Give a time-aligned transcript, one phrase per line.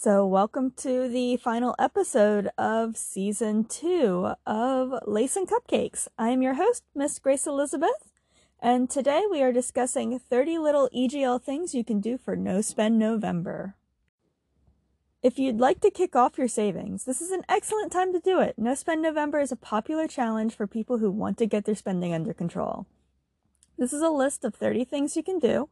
[0.00, 6.06] So, welcome to the final episode of season two of Lace and Cupcakes.
[6.16, 8.12] I am your host, Miss Grace Elizabeth,
[8.60, 12.96] and today we are discussing 30 little EGL things you can do for No Spend
[12.96, 13.74] November.
[15.20, 18.38] If you'd like to kick off your savings, this is an excellent time to do
[18.38, 18.54] it.
[18.56, 22.14] No Spend November is a popular challenge for people who want to get their spending
[22.14, 22.86] under control.
[23.76, 25.68] This is a list of 30 things you can do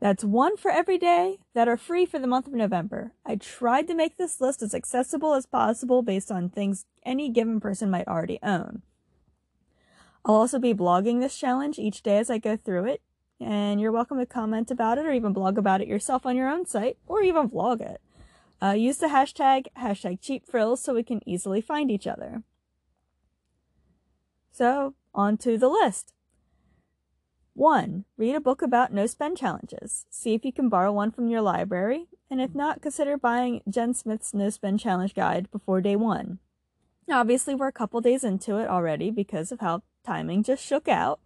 [0.00, 3.12] that's one for every day that are free for the month of November.
[3.26, 7.60] I tried to make this list as accessible as possible based on things any given
[7.60, 8.82] person might already own.
[10.24, 13.02] I'll also be blogging this challenge each day as I go through it,
[13.40, 16.48] and you're welcome to comment about it or even blog about it yourself on your
[16.48, 18.00] own site or even vlog it.
[18.60, 22.42] Uh, use the hashtag hashtag cheap frills so we can easily find each other.
[24.50, 26.12] So, on to the list.
[27.58, 28.04] 1.
[28.16, 30.06] Read a book about no spend challenges.
[30.08, 33.94] See if you can borrow one from your library, and if not, consider buying Jen
[33.94, 36.38] Smith's no spend challenge guide before day 1.
[37.10, 41.18] Obviously, we're a couple days into it already because of how timing just shook out,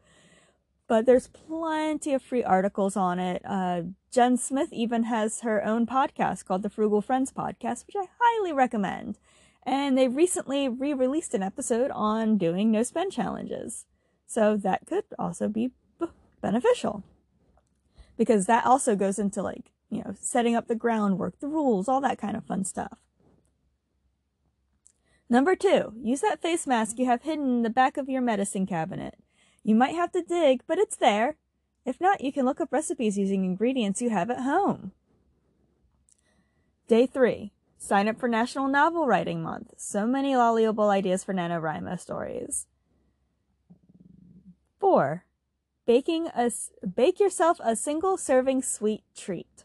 [0.88, 3.42] but there's plenty of free articles on it.
[3.44, 8.06] Uh, Jen Smith even has her own podcast called the Frugal Friends Podcast, which I
[8.18, 9.18] highly recommend.
[9.64, 13.84] And they recently re released an episode on doing no spend challenges.
[14.26, 15.72] So that could also be
[16.42, 17.02] beneficial
[18.18, 22.00] because that also goes into like, you know, setting up the groundwork, the rules, all
[22.00, 22.98] that kind of fun stuff.
[25.30, 28.66] Number two, use that face mask you have hidden in the back of your medicine
[28.66, 29.16] cabinet.
[29.64, 31.36] You might have to dig, but it's there.
[31.86, 34.92] If not, you can look up recipes using ingredients you have at home.
[36.86, 39.74] Day three, sign up for National Novel Writing Month.
[39.78, 42.66] So many lollyable ideas for NaNoWriMo stories.
[44.78, 45.24] Four,
[45.86, 46.50] baking a,
[46.86, 49.64] bake yourself a single serving sweet treat.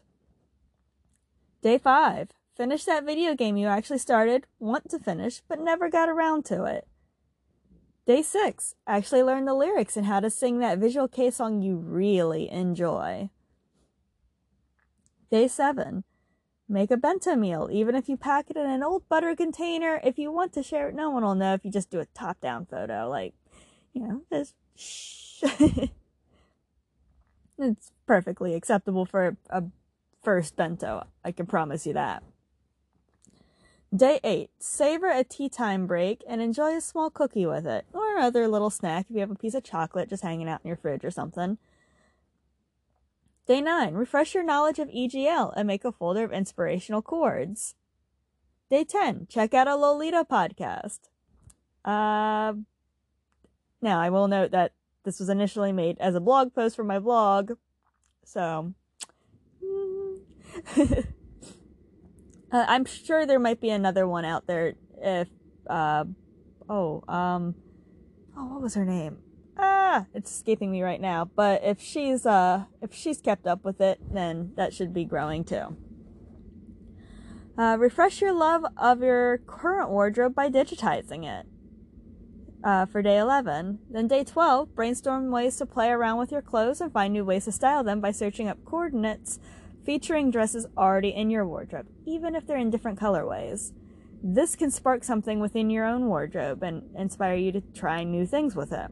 [1.62, 2.30] Day 5.
[2.56, 6.64] Finish that video game you actually started, want to finish, but never got around to
[6.64, 6.88] it.
[8.06, 8.74] Day 6.
[8.86, 13.30] Actually learn the lyrics and how to sing that Visual Kei song you really enjoy.
[15.30, 16.04] Day 7.
[16.70, 20.00] Make a bento meal, even if you pack it in an old butter container.
[20.02, 22.06] If you want to share it, no one will know if you just do a
[22.06, 23.08] top down photo.
[23.08, 23.34] Like,
[23.92, 25.44] you know, just shh.
[27.58, 29.64] It's perfectly acceptable for a
[30.22, 31.06] first bento.
[31.24, 32.22] I can promise you that.
[33.94, 34.50] Day 8.
[34.58, 38.70] Savor a tea time break and enjoy a small cookie with it, or other little
[38.70, 41.10] snack if you have a piece of chocolate just hanging out in your fridge or
[41.10, 41.56] something.
[43.46, 43.94] Day 9.
[43.94, 47.74] Refresh your knowledge of EGL and make a folder of inspirational coords.
[48.68, 49.26] Day 10.
[49.30, 51.00] Check out a Lolita podcast.
[51.82, 52.52] Uh,
[53.80, 54.72] now, I will note that
[55.08, 57.52] this was initially made as a blog post for my blog.
[58.26, 58.74] So,
[60.76, 61.02] uh,
[62.52, 65.28] I'm sure there might be another one out there if,
[65.66, 66.04] uh,
[66.68, 67.54] oh, um,
[68.36, 69.16] oh, what was her name?
[69.56, 71.24] Ah, it's escaping me right now.
[71.24, 75.42] But if she's, uh, if she's kept up with it, then that should be growing
[75.42, 75.74] too.
[77.56, 81.46] Uh, refresh your love of your current wardrobe by digitizing it
[82.64, 83.78] uh, for day 11.
[83.90, 87.44] Then day 12, brainstorm ways to play around with your clothes and find new ways
[87.44, 89.38] to style them by searching up coordinates
[89.84, 93.72] featuring dresses already in your wardrobe, even if they're in different colorways.
[94.22, 98.54] This can spark something within your own wardrobe and inspire you to try new things
[98.54, 98.90] with it.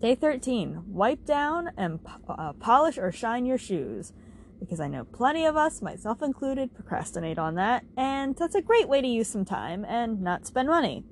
[0.00, 1.98] Day 13, wipe down and
[2.28, 4.12] uh, polish or shine your shoes.
[4.60, 8.88] Because I know plenty of us, myself included, procrastinate on that, and that's a great
[8.88, 11.04] way to use some time and not spend money.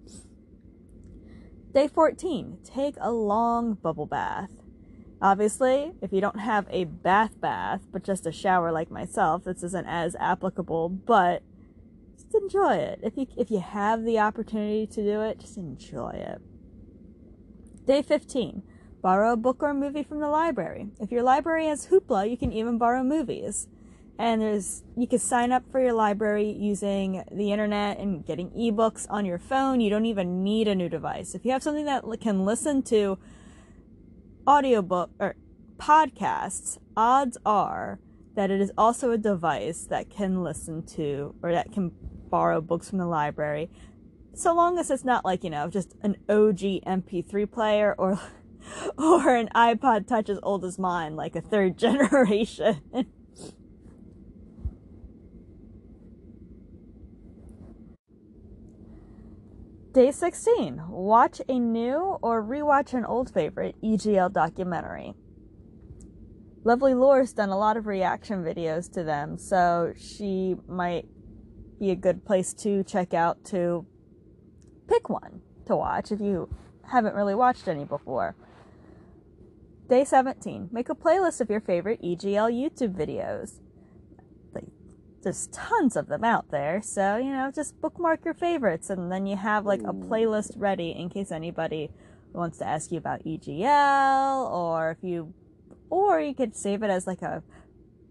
[1.72, 4.50] Day 14, take a long bubble bath.
[5.20, 9.62] Obviously, if you don't have a bath bath, but just a shower like myself, this
[9.62, 11.42] isn't as applicable, but
[12.16, 13.00] just enjoy it.
[13.02, 16.40] If you if you have the opportunity to do it, just enjoy it.
[17.86, 18.62] Day 15.
[19.00, 20.88] Borrow a book or a movie from the library.
[21.00, 23.68] If your library has Hoopla, you can even borrow movies
[24.18, 29.06] and there's you can sign up for your library using the internet and getting ebooks
[29.10, 29.80] on your phone.
[29.80, 31.34] You don't even need a new device.
[31.34, 33.18] If you have something that can listen to
[34.48, 35.36] audiobook or
[35.76, 37.98] podcasts odds are
[38.34, 41.90] that it is also a device that can listen to or that can
[42.30, 43.70] borrow books from the library.
[44.34, 48.18] So long as it's not like you know just an og mp3 player or
[48.98, 52.80] or an ipod touch as old as mine like a third generation
[59.96, 60.82] Day 16.
[60.90, 65.14] Watch a new or rewatch an old favorite EGL documentary.
[66.64, 71.08] Lovely Lore's done a lot of reaction videos to them, so she might
[71.80, 73.86] be a good place to check out to
[74.86, 76.54] pick one to watch if you
[76.90, 78.36] haven't really watched any before.
[79.88, 80.68] Day 17.
[80.70, 83.60] Make a playlist of your favorite EGL YouTube videos.
[85.26, 89.26] There's tons of them out there, so, you know, just bookmark your favorites and then
[89.26, 91.90] you have like a playlist ready in case anybody
[92.32, 95.34] wants to ask you about EGL or if you
[95.90, 97.42] or you could save it as like a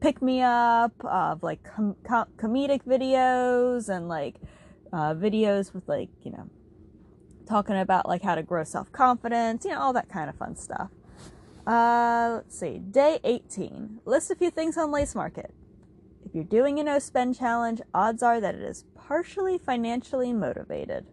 [0.01, 4.35] pick me up of like com- com- comedic videos and like
[4.91, 6.49] uh, videos with like you know
[7.47, 10.57] talking about like how to grow self confidence, you know, all that kind of fun
[10.57, 10.89] stuff.
[11.65, 14.01] Uh, let's see, day 18.
[14.03, 15.53] List a few things on Lace Market.
[16.35, 21.05] You're doing a no spend challenge, odds are that it is partially financially motivated.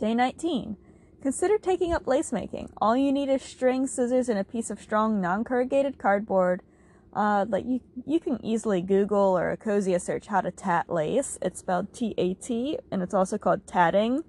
[0.00, 0.76] Day 19.
[1.22, 2.70] Consider taking up lace making.
[2.78, 6.64] All you need is string, scissors, and a piece of strong non-corrugated cardboard.
[7.12, 11.38] Uh, like you, you can easily Google or a Ecosia search how to tat lace.
[11.40, 14.24] It's spelled T-A-T, and it's also called tatting,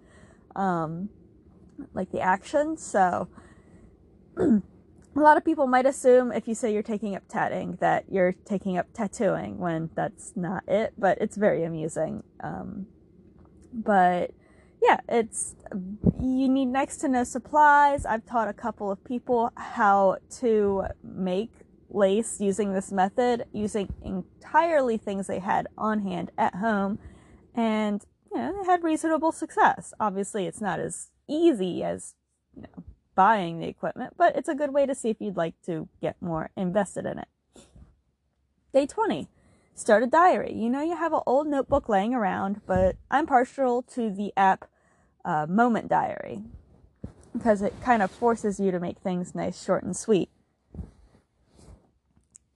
[0.56, 1.10] um,
[1.96, 2.78] like the action.
[2.78, 3.28] So,
[5.16, 8.34] a lot of people might assume if you say you're taking up tatting that you're
[8.34, 10.94] taking up tattooing when that's not it.
[10.98, 12.24] But it's very amusing.
[12.42, 12.88] Um,
[13.72, 14.32] but
[14.82, 15.56] yeah, it's
[16.22, 18.06] you need next to no supplies.
[18.06, 21.52] I've taught a couple of people how to make
[21.90, 27.00] lace using this method, using entirely things they had on hand at home,
[27.54, 29.94] and you know, they had reasonable success.
[29.98, 32.16] Obviously, it's not as easy as
[32.54, 32.84] you know
[33.16, 36.22] buying the equipment, but it's a good way to see if you'd like to get
[36.22, 37.28] more invested in it.
[38.74, 39.30] Day 20.
[39.74, 40.54] Start a diary.
[40.54, 44.70] You know you have an old notebook laying around, but I'm partial to the app
[45.26, 46.44] uh, Moment Diary
[47.34, 50.30] because it kind of forces you to make things nice, short, and sweet.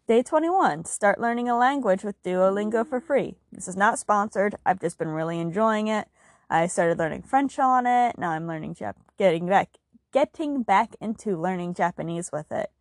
[0.07, 0.85] Day 21.
[0.85, 3.35] Start learning a language with Duolingo for free.
[3.51, 4.55] This is not sponsored.
[4.65, 6.07] I've just been really enjoying it.
[6.49, 8.17] I started learning French on it.
[8.17, 9.77] Now I'm learning Jap- getting back
[10.11, 12.71] getting back into learning Japanese with it.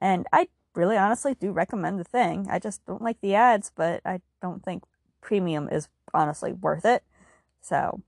[0.00, 2.46] And I really honestly do recommend the thing.
[2.50, 4.84] I just don't like the ads, but I don't think
[5.20, 7.02] premium is honestly worth it.
[7.60, 8.02] So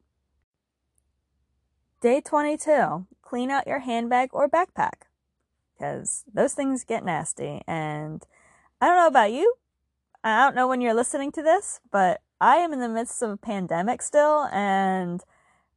[2.01, 3.07] Day 22.
[3.23, 5.09] Clean out your handbag or backpack.
[5.75, 7.63] Because those things get nasty.
[7.67, 8.25] And
[8.81, 9.55] I don't know about you.
[10.23, 13.31] I don't know when you're listening to this, but I am in the midst of
[13.31, 14.49] a pandemic still.
[14.53, 15.23] And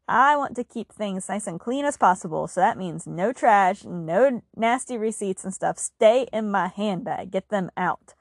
[0.08, 2.48] I want to keep things nice and clean as possible.
[2.48, 5.78] So that means no trash, no nasty receipts and stuff.
[5.78, 7.32] Stay in my handbag.
[7.32, 8.14] Get them out.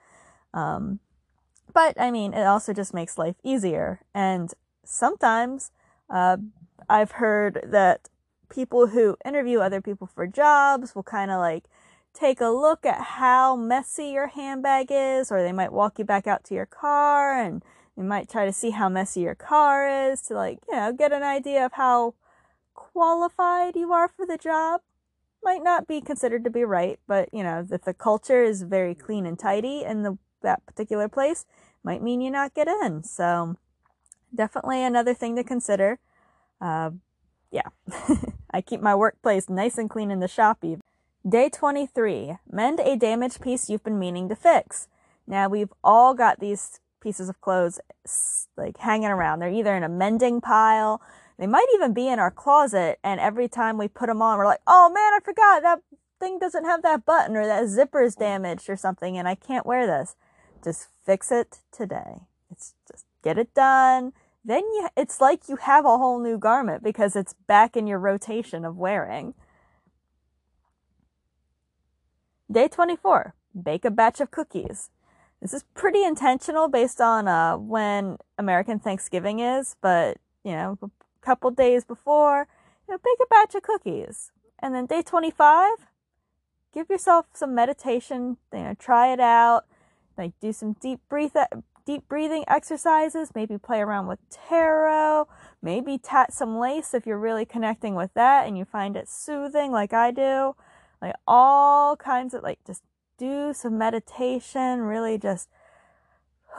[0.55, 1.01] Um,
[1.73, 4.01] but I mean, it also just makes life easier.
[4.15, 4.53] And
[4.85, 5.71] sometimes,
[6.09, 6.37] uh,
[6.89, 8.09] I've heard that
[8.49, 11.65] people who interview other people for jobs will kind of like
[12.13, 16.27] take a look at how messy your handbag is, or they might walk you back
[16.27, 17.65] out to your car and
[18.01, 21.13] you might try to see how messy your car is to like, you know, get
[21.13, 22.15] an idea of how
[22.73, 24.81] qualified you are for the job.
[25.45, 28.95] Might not be considered to be right, but you know, if the culture is very
[28.95, 31.45] clean and tidy in the that particular place,
[31.85, 33.03] might mean you not get in.
[33.05, 33.57] So
[34.35, 35.99] definitely another thing to consider.
[36.59, 36.93] Uh,
[37.51, 37.69] yeah,
[38.51, 40.81] I keep my workplace nice and clean in the shop even.
[41.29, 42.39] Day 23.
[42.51, 44.89] Mend a damaged piece you've been meaning to fix.
[45.27, 47.81] Now we've all got these pieces of clothes
[48.57, 49.41] like hanging around.
[49.41, 51.01] They're either in a mending pile,
[51.39, 54.47] they might even be in our closet, and every time we put them on, we're
[54.47, 55.81] like, oh man, I forgot that
[56.19, 59.65] thing doesn't have that button or that zipper is damaged or something, and I can't
[59.65, 60.17] wear this.
[60.63, 62.27] Just fix it today.
[62.51, 64.13] It's just get it done
[64.45, 67.99] then you, it's like you have a whole new garment because it's back in your
[67.99, 69.35] rotation of wearing.
[72.51, 74.91] Day 24, bake a batch of cookies.
[75.41, 80.91] This is pretty intentional based on uh, when American Thanksgiving is, but you know, a
[81.23, 82.47] couple days before,
[82.87, 84.33] you know, bake a batch of cookies.
[84.59, 85.71] And then day 25,
[86.75, 89.65] give yourself some meditation, you know, try it out,
[90.19, 91.33] like do some deep breathe
[91.87, 95.27] deep breathing exercises, maybe play around with tarot,
[95.63, 99.73] maybe tat some lace if you're really connecting with that and you find it soothing
[99.73, 100.55] like I do.
[101.01, 102.83] Like all kinds of like just
[103.21, 105.51] do some meditation, really just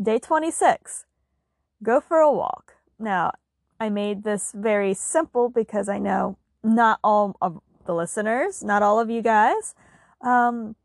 [0.00, 1.06] Day 26.
[1.82, 2.74] Go for a walk.
[2.98, 3.32] Now,
[3.80, 9.00] I made this very simple because I know not all of the listeners, not all
[9.00, 9.74] of you guys,
[10.20, 10.76] um,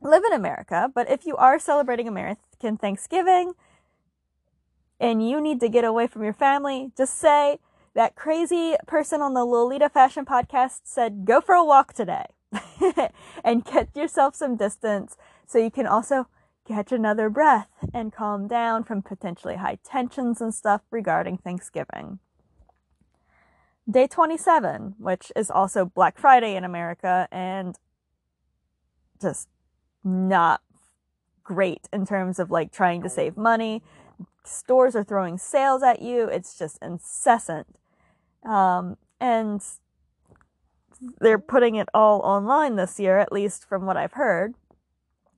[0.00, 3.52] live in America, but if you are celebrating American Thanksgiving
[4.98, 7.58] and you need to get away from your family, just say
[7.98, 12.26] that crazy person on the Lolita Fashion podcast said, go for a walk today
[13.44, 15.16] and get yourself some distance
[15.48, 16.28] so you can also
[16.64, 22.20] catch another breath and calm down from potentially high tensions and stuff regarding Thanksgiving.
[23.90, 27.80] Day 27, which is also Black Friday in America and
[29.20, 29.48] just
[30.04, 30.62] not
[31.42, 33.82] great in terms of like trying to save money.
[34.44, 36.28] Stores are throwing sales at you.
[36.28, 37.66] It's just incessant.
[38.44, 39.62] Um, and
[41.20, 44.54] they're putting it all online this year, at least from what I've heard.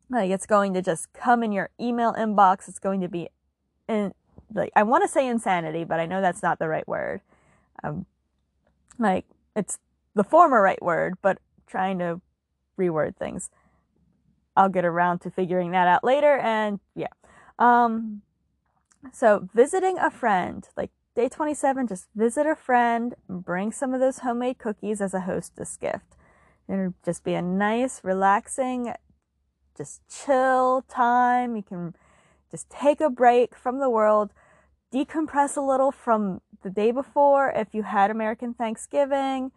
[0.08, 2.68] Like it's going to just come in your email inbox.
[2.68, 3.28] It's going to be
[3.88, 4.12] in
[4.52, 7.20] like I want to say insanity, but I know that's not the right word.
[7.84, 8.06] Um,
[8.98, 9.78] like it's
[10.14, 12.20] the former right word, but trying to
[12.78, 13.50] reword things.
[14.56, 16.38] I'll get around to figuring that out later.
[16.38, 17.06] And yeah.
[17.58, 18.22] Um,
[19.12, 20.90] so visiting a friend, like
[21.20, 25.76] day 27, just visit a friend, bring some of those homemade cookies as a hostess
[25.76, 26.16] gift.
[26.66, 28.94] It'll just be a nice, relaxing,
[29.76, 31.56] just chill time.
[31.56, 31.94] You can
[32.50, 34.30] just take a break from the world,
[34.94, 39.52] decompress a little from the day before if you had American Thanksgiving,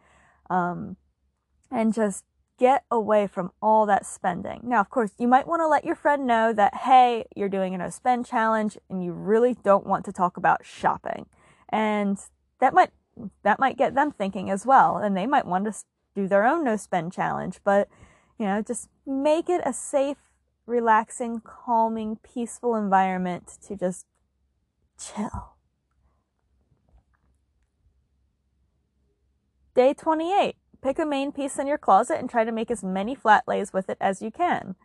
[0.49, 0.97] um,
[1.71, 2.25] and just
[2.59, 4.59] get away from all that spending.
[4.63, 7.73] Now, of course, you might want to let your friend know that, hey, you're doing
[7.73, 11.25] a no spend challenge and you really don't want to talk about shopping.
[11.73, 12.19] And
[12.59, 12.91] that might,
[13.41, 14.97] that might get them thinking as well.
[14.97, 15.73] And they might want to
[16.15, 17.89] do their own no spend challenge, but
[18.37, 20.17] you know, just make it a safe,
[20.67, 24.05] relaxing, calming, peaceful environment to just
[24.99, 25.55] chill.
[29.73, 30.55] Day 28.
[30.83, 33.73] Pick a main piece in your closet and try to make as many flat lays
[33.73, 34.75] with it as you can.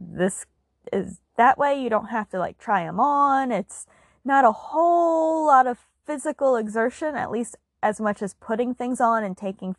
[0.00, 0.46] This
[0.90, 3.52] is that way you don't have to like try them on.
[3.52, 3.86] It's
[4.24, 9.22] not a whole lot of physical exertion, at least as much as putting things on
[9.22, 9.76] and taking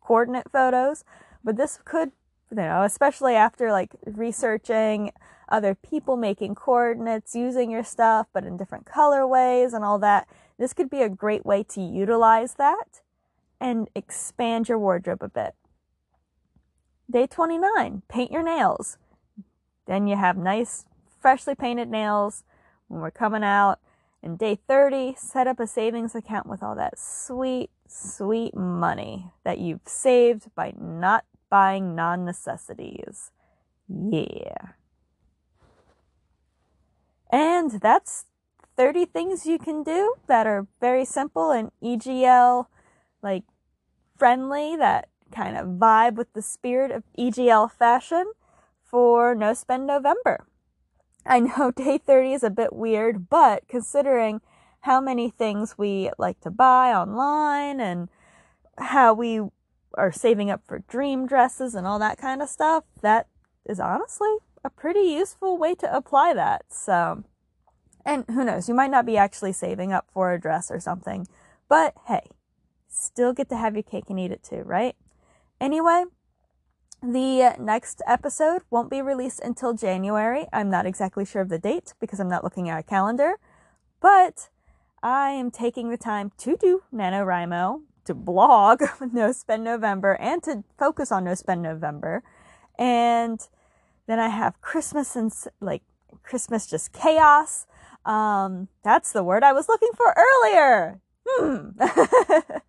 [0.00, 1.02] coordinate photos.
[1.42, 2.12] But this could,
[2.50, 5.10] you know, especially after like researching
[5.48, 10.72] other people making coordinates, using your stuff, but in different colorways and all that, this
[10.72, 13.02] could be a great way to utilize that
[13.60, 15.54] and expand your wardrobe a bit.
[17.10, 18.98] Day 29, paint your nails.
[19.86, 20.86] Then you have nice,
[21.20, 22.44] freshly painted nails
[22.86, 23.80] when we're coming out.
[24.26, 29.60] And day 30, set up a savings account with all that sweet, sweet money that
[29.60, 33.30] you've saved by not buying non necessities.
[33.88, 34.72] Yeah.
[37.30, 38.24] And that's
[38.76, 42.66] 30 things you can do that are very simple and EGL
[43.22, 43.44] like
[44.18, 48.32] friendly that kind of vibe with the spirit of EGL fashion
[48.82, 50.48] for No Spend November.
[51.26, 54.40] I know day 30 is a bit weird, but considering
[54.80, 58.08] how many things we like to buy online and
[58.78, 59.40] how we
[59.94, 63.26] are saving up for dream dresses and all that kind of stuff, that
[63.64, 66.66] is honestly a pretty useful way to apply that.
[66.68, 67.24] So,
[68.04, 71.26] and who knows, you might not be actually saving up for a dress or something,
[71.68, 72.28] but hey,
[72.88, 74.94] still get to have your cake and eat it too, right?
[75.60, 76.04] Anyway,
[77.12, 80.46] the next episode won't be released until January.
[80.52, 83.34] I'm not exactly sure of the date because I'm not looking at a calendar,
[84.00, 84.48] but
[85.02, 88.82] I am taking the time to do NaNoWriMo, to blog
[89.12, 92.22] No Spend November, and to focus on No Spend November.
[92.78, 93.40] And
[94.06, 95.82] then I have Christmas and like
[96.22, 97.66] Christmas just chaos.
[98.04, 101.00] Um, that's the word I was looking for earlier.
[101.26, 101.70] Hmm.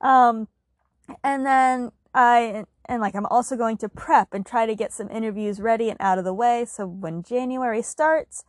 [0.00, 0.48] Um,
[1.24, 5.10] and then I, and like I'm also going to prep and try to get some
[5.10, 6.64] interviews ready and out of the way.
[6.64, 8.44] So when January starts,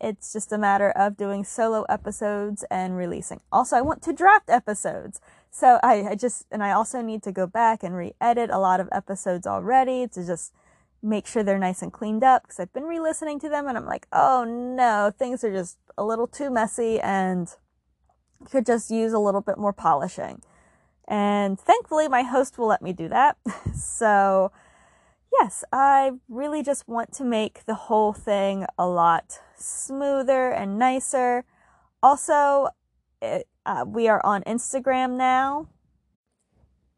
[0.00, 3.40] it's just a matter of doing solo episodes and releasing.
[3.52, 5.20] Also, I want to draft episodes.
[5.50, 8.80] So I, I just, and I also need to go back and re-edit a lot
[8.80, 10.52] of episodes already to just
[11.00, 13.86] make sure they're nice and cleaned up because I've been re-listening to them and I'm
[13.86, 17.48] like, oh no, things are just a little too messy and
[18.50, 20.42] could just use a little bit more polishing.
[21.06, 23.36] And thankfully, my host will let me do that.
[23.74, 24.52] so,
[25.40, 31.44] yes, I really just want to make the whole thing a lot smoother and nicer.
[32.02, 32.68] Also,
[33.20, 35.68] it, uh, we are on Instagram now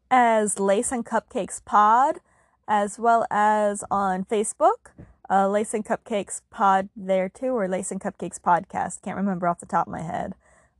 [0.09, 2.19] as Lace and Cupcakes Pod,
[2.67, 4.91] as well as on Facebook,
[5.29, 9.01] uh, Lace and Cupcakes Pod there too, or Lace and Cupcakes Podcast.
[9.01, 10.35] Can't remember off the top of my head.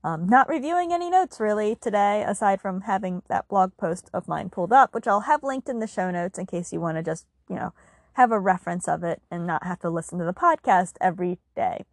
[0.08, 4.50] Um, not reviewing any notes really today, aside from having that blog post of mine
[4.50, 7.04] pulled up, which I'll have linked in the show notes in case you want to
[7.04, 7.74] just, you know,
[8.14, 11.84] have a reference of it and not have to listen to the podcast every day.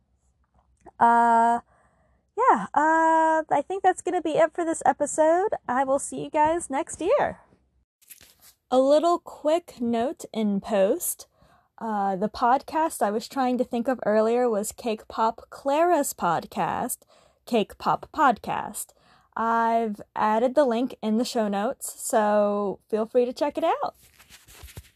[1.00, 1.59] Uh,
[2.38, 5.49] yeah, uh, I think that's going to be it for this episode.
[5.66, 7.40] I will see you guys next year.
[8.71, 11.26] A little quick note in post.
[11.78, 16.99] Uh, the podcast I was trying to think of earlier was Cake Pop Clara's podcast,
[17.46, 18.88] Cake Pop Podcast.
[19.36, 23.94] I've added the link in the show notes, so feel free to check it out.